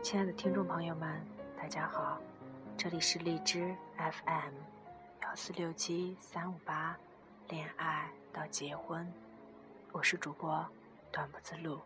[0.00, 1.20] 亲爱的听众朋友们，
[1.56, 2.18] 大家好，
[2.78, 4.54] 这里是荔枝 FM
[5.22, 6.96] 幺四六七三五八，
[7.48, 9.06] 恋爱到结婚，
[9.92, 10.64] 我是主播
[11.12, 11.78] 短不自路。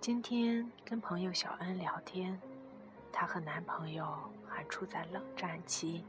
[0.00, 2.38] 今天跟朋友小恩聊天。
[3.16, 4.12] 她和男朋友
[4.44, 6.04] 还处在冷战期。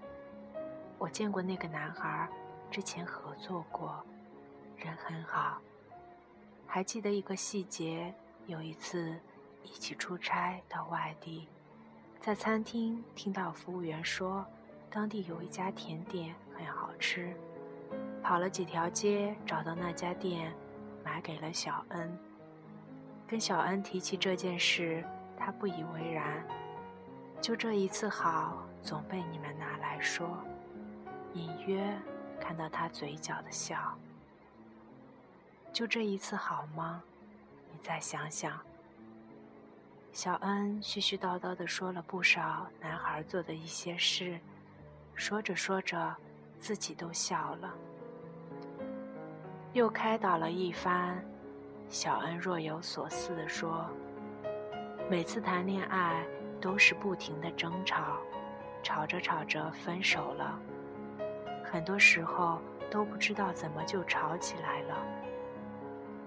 [0.97, 2.27] 我见过那个男孩，
[2.71, 4.03] 之前合作过，
[4.75, 5.61] 人很好。
[6.65, 8.11] 还记得一个细节，
[8.47, 9.15] 有一次
[9.61, 11.47] 一起出差到外地，
[12.19, 14.43] 在餐厅听到服务员说，
[14.89, 17.31] 当地有一家甜点很好吃，
[18.23, 20.51] 跑了几条街找到那家店，
[21.03, 22.19] 买给了小恩。
[23.27, 25.05] 跟小恩提起这件事，
[25.37, 26.43] 他不以为然。
[27.41, 30.43] 就这一次好，总被你们拿来说，
[31.33, 31.95] 隐约
[32.39, 33.95] 看到他嘴角的笑。
[35.71, 37.03] 就这一次好吗？
[37.71, 38.59] 你再想想。
[40.11, 44.39] 小恩絮絮叨叨的说了不少男孩做的一些事，
[45.13, 46.15] 说着说着，
[46.57, 47.73] 自己都笑了。
[49.73, 51.23] 又开导了一番，
[51.89, 53.85] 小恩若有所思的说
[55.11, 56.25] ：“每次谈恋爱。”
[56.65, 58.17] 都是不停的争吵，
[58.81, 60.59] 吵着吵着分手了。
[61.63, 65.05] 很多时候都不知道怎么就吵起来了。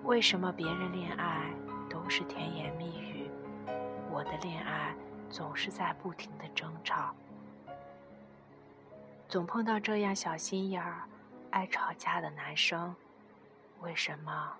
[0.04, 1.52] 为什么别人恋爱
[1.90, 3.28] 都是甜言蜜语，
[4.12, 4.94] 我的恋爱
[5.28, 7.12] 总是在不停的争吵？
[9.28, 11.02] 总碰到这样小心眼儿、
[11.50, 12.94] 爱吵架的男生，
[13.80, 14.52] 为什么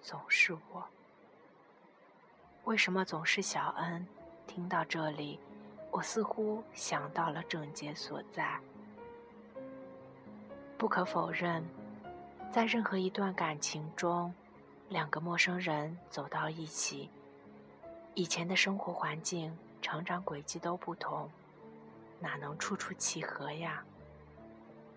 [0.00, 0.82] 总是我？
[2.64, 4.06] 为什么总是小恩？
[4.46, 5.38] 听到这里，
[5.90, 8.58] 我似乎想到了症结所在。
[10.78, 11.64] 不可否认，
[12.50, 14.32] 在任何一段感情中，
[14.88, 17.10] 两个陌生人走到一起，
[18.14, 21.30] 以前的生活环境、成长轨迹都不同，
[22.20, 23.82] 哪能处处契合呀？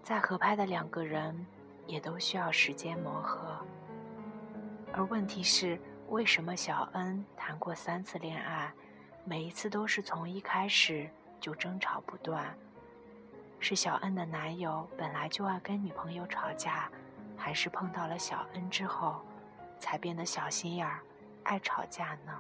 [0.04, 1.46] 再合拍的两个人，
[1.88, 3.58] 也都需要时间磨合。
[4.92, 8.74] 而问题是，为什么小恩谈过三次恋爱？
[9.24, 11.08] 每一次都是从一开始
[11.40, 12.56] 就争吵不断，
[13.60, 16.90] 是小恩的男友本来就爱跟女朋友吵架，
[17.38, 19.22] 还是碰到了小恩之后，
[19.78, 21.00] 才变得小心眼儿、
[21.44, 22.34] 爱吵架呢？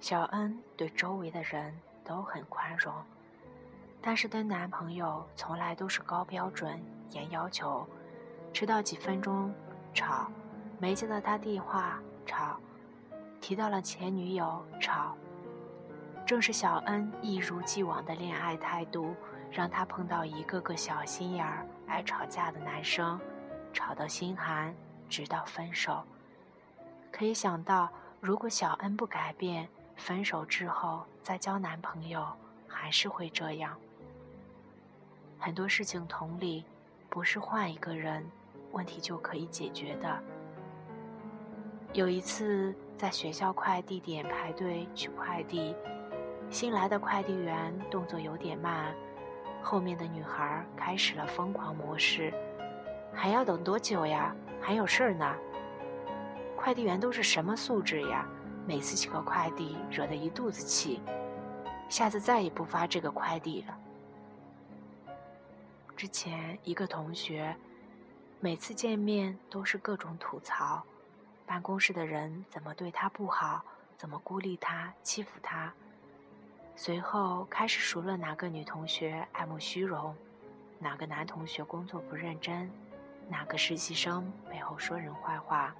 [0.00, 2.94] 小恩对周围的人都很宽容，
[4.00, 7.88] 但是对男朋友从来都是高标准、严要求，
[8.52, 9.52] 迟到几分钟
[9.94, 10.30] 吵，
[10.78, 12.60] 没接到他电话吵。
[13.46, 15.14] 提到了前女友，吵。
[16.24, 19.14] 正是小恩一如既往的恋爱态度，
[19.50, 23.20] 让他碰到一个个小心眼儿、爱吵架的男生，
[23.70, 24.74] 吵到心寒，
[25.10, 26.02] 直到分手。
[27.12, 32.26] 可以想到，如果小恩不改变，分手之后再交男朋友，
[32.66, 33.76] 还是会这样。
[35.38, 36.64] 很多事情同理，
[37.10, 38.24] 不是换一个人，
[38.72, 40.18] 问题就可以解决的。
[41.92, 42.74] 有一次。
[42.96, 45.74] 在学校快递点排队取快递，
[46.48, 48.94] 新来的快递员动作有点慢，
[49.62, 52.32] 后面的女孩开始了疯狂模式
[53.12, 54.34] ：“还要等多久呀？
[54.60, 55.34] 还有事儿呢？”
[56.56, 58.26] 快递员都是什么素质呀？
[58.66, 61.02] 每次取个快递惹得一肚子气，
[61.90, 65.14] 下次再也不发这个快递了。
[65.94, 67.54] 之前一个同学，
[68.40, 70.82] 每次见面都是各种吐槽。
[71.46, 73.62] 办公室的人怎么对他不好？
[73.96, 75.72] 怎么孤立他、欺负他？
[76.76, 80.14] 随后开始数落哪个女同学爱慕虚荣，
[80.78, 82.70] 哪个男同学工作不认真，
[83.28, 85.74] 哪个实习生背后说人坏话。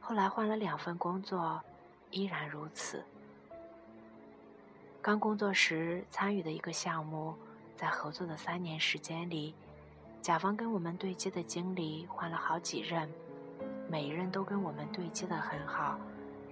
[0.00, 1.62] 后来换了两份工作，
[2.10, 3.04] 依然如此。
[5.02, 7.34] 刚工作时参与的一个项目，
[7.76, 9.54] 在合作的三年时间里，
[10.22, 13.08] 甲方跟我们对接的经理换了好几任。
[13.90, 15.98] 每一任都跟我们对接的很好，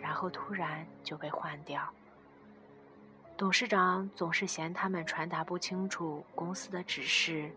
[0.00, 1.88] 然后突然就被换掉。
[3.36, 7.48] 董事长总是嫌他们传达不清楚公司的指示，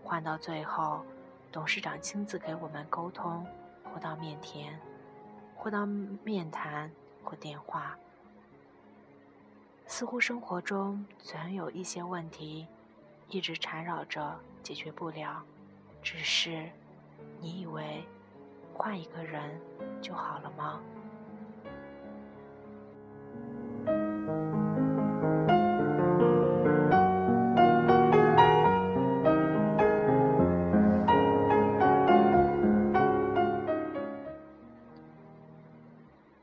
[0.00, 1.04] 换到最后，
[1.50, 3.44] 董事长亲自给我们沟通，
[3.92, 4.78] 或到面谈，
[5.56, 6.88] 或到面谈，
[7.24, 7.98] 或电话。
[9.88, 12.64] 似乎生活中总有一些问题，
[13.28, 15.42] 一直缠绕着解决不了，
[16.00, 16.70] 只是
[17.40, 18.04] 你以为。
[18.78, 19.58] 换一个人
[20.02, 20.80] 就好了吗？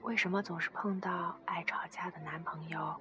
[0.02, 2.96] 为什么总是碰到爱吵架的男朋友？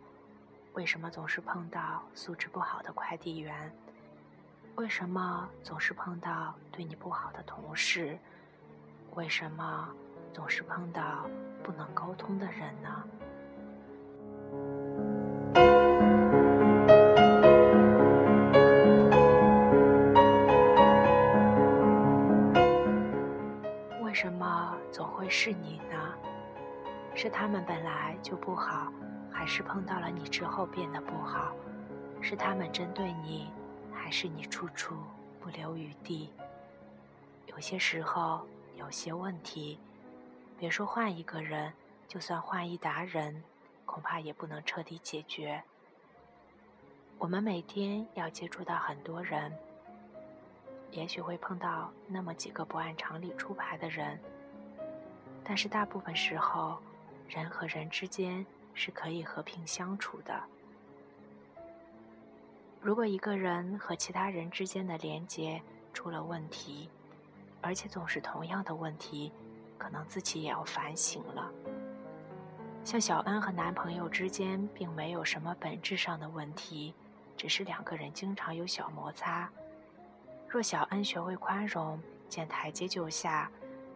[0.74, 3.72] 为什么总是碰到素质不好的快递员？
[4.76, 8.18] 为什么总是碰到对你不好的同事？
[9.14, 9.90] 为什么
[10.32, 11.26] 总是碰到
[11.62, 13.04] 不能沟通的人呢？
[24.02, 26.14] 为什么总会是你呢？
[27.14, 28.90] 是他们本来就不好，
[29.30, 31.52] 还是碰到了你之后变得不好？
[32.22, 33.52] 是他们针对你？
[33.92, 34.96] 还是你处处
[35.38, 36.32] 不留余地。
[37.46, 38.46] 有些时候，
[38.82, 39.78] 有些问题，
[40.58, 41.72] 别说换一个人，
[42.08, 43.40] 就算换一达人，
[43.86, 45.62] 恐怕也不能彻底解决。
[47.16, 49.56] 我们每天要接触到很多人，
[50.90, 54.18] 也许会碰到那么几个不按常理出牌的人，
[55.44, 56.76] 但是大部分时候，
[57.28, 58.44] 人和人之间
[58.74, 60.42] 是可以和平相处的。
[62.80, 65.62] 如果一个人和其他人之间的连接
[65.94, 66.90] 出了问题，
[67.62, 69.32] 而且总是同样的问题，
[69.78, 71.50] 可能自己也要反省了。
[72.84, 76.92] 像小恩和男朋友之间并没有什么本质上的问题，
[77.36, 79.48] 只是两个人经常有小摩擦。
[80.48, 81.98] 若小恩学会宽容，
[82.28, 83.48] 见台阶就下，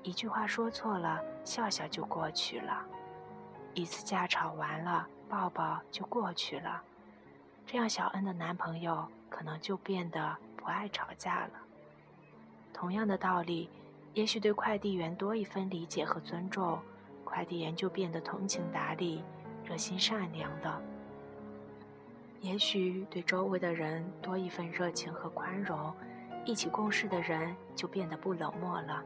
[0.04, 2.84] 一句话说错了，笑笑就过去了；
[3.74, 6.80] 一次架吵完了，抱抱就过去了。
[7.66, 11.50] 这样，小恩的男朋友可能就变得不爱吵架了。
[12.76, 13.70] 同样的道理，
[14.12, 16.78] 也许对快递员多一分理解和尊重，
[17.24, 19.24] 快递员就变得通情达理、
[19.64, 20.82] 热心善良的。
[22.42, 25.90] 也许对周围的人多一份热情和宽容，
[26.44, 29.02] 一起共事的人就变得不冷漠了。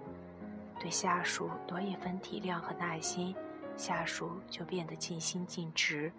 [0.81, 3.37] 对下属多一分体谅和耐心，
[3.76, 6.11] 下属就变得尽心尽职、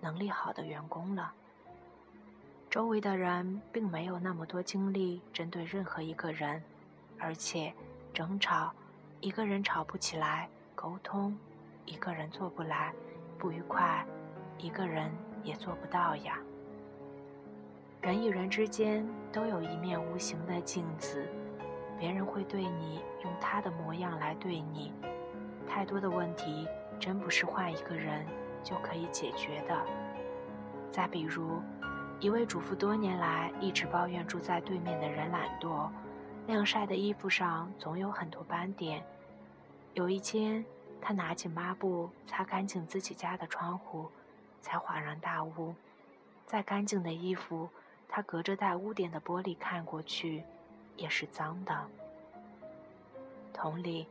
[0.00, 1.32] 能力好的员工了。
[2.68, 6.60] 周围的人并没有那么多精力针对任何一个人，
[7.18, 7.72] 而且
[8.12, 8.72] 争吵，
[9.20, 11.36] 一个人吵不起来；沟通，
[11.84, 12.92] 一个人做不来；
[13.38, 14.04] 不愉快，
[14.58, 15.10] 一个人
[15.42, 16.38] 也做不到呀。
[18.00, 21.26] 人与人之间都有一面无形的镜子，
[21.98, 24.92] 别人会对你用他的模样来对你。
[25.66, 28.24] 太多的问题真不是换一个人
[28.62, 29.76] 就可以解决的。
[30.90, 31.60] 再比如。
[32.18, 35.90] 一位主妇多年来一直抱怨住在对面的人懒惰，
[36.46, 39.02] 晾晒的衣服上总有很多斑点。
[39.94, 40.64] 有一天，
[41.00, 44.08] 他拿起抹布擦干净自己家的窗户，
[44.62, 45.74] 才恍然大悟：
[46.46, 47.68] 再干净的衣服，
[48.08, 50.44] 他隔着带污点的玻璃看过去，
[50.96, 51.84] 也是脏的。
[53.52, 54.06] 同理，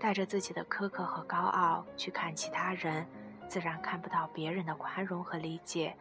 [0.00, 3.06] 带着自己的苛刻和高傲去看其他人，
[3.48, 5.94] 自然看不到别人的宽容和理解。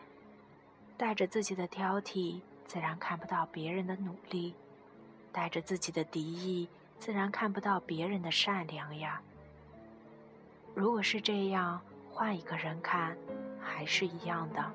[0.98, 4.54] 带着自己的挑剔，自然看不到别人的努力；
[5.31, 6.68] 带着自己的敌意，
[7.00, 9.22] 自然看不到别人的善良呀。
[10.74, 13.17] 如果是这样，换一个人看，
[13.60, 14.72] 还是一样的。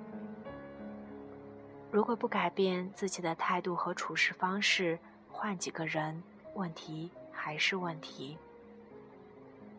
[1.90, 4.98] 如果不改变自己的态度和处事方式，
[5.30, 6.22] 换几个人，
[6.54, 8.36] 问题还是问题。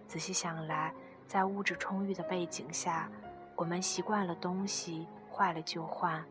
[0.08, 0.94] 仔细想来，
[1.28, 3.10] 在物质充裕的背景下，
[3.56, 6.24] 我们习惯了东西坏了就换。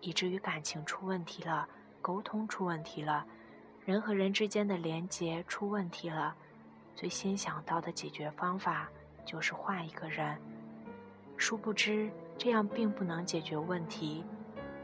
[0.00, 1.68] 以至于感情出问题了，
[2.00, 3.26] 沟通出问题了，
[3.90, 6.32] 人和人之间的连结出问题了，
[6.94, 8.88] 最先想到的解决方法
[9.24, 10.40] 就是换一个人。
[11.36, 14.24] 殊不知，这样并不能解决问题，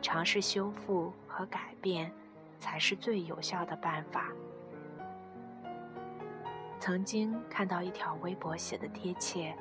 [0.03, 2.11] 尝试修复和改变
[2.59, 4.33] 才是最有效的办法。
[6.81, 9.57] 曾经看到一条微博写的贴切，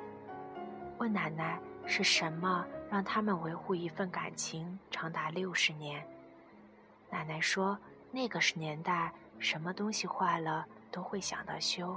[0.98, 2.66] 问奶奶是什么？
[2.90, 6.04] 让他们维护一份感情长达六十年。
[7.10, 7.78] 奶奶说
[8.10, 11.96] ：“那个是年代，什么东西坏了都会想到修；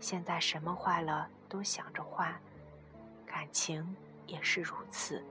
[0.00, 2.34] 现在什么坏了都想着换，
[3.26, 5.22] 感情也是如此。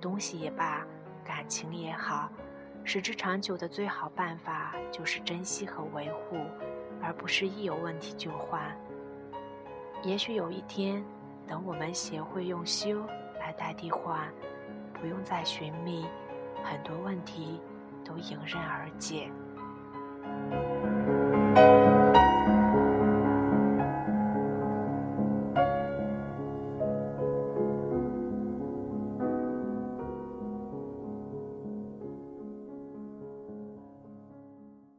[0.00, 0.86] 东西也罢，
[1.24, 2.30] 感情也好，
[2.84, 6.36] 使之长久的最好办法就是珍惜和维护，
[7.02, 8.76] 而不是一有问题就换。
[10.02, 11.04] 也许有一天，
[11.46, 13.04] 等我们学会用修。”
[13.42, 14.32] 来代替换，
[14.94, 16.06] 不用再寻觅，
[16.62, 17.60] 很多问题
[18.04, 19.28] 都迎刃而解。
[20.24, 20.91] Thank you.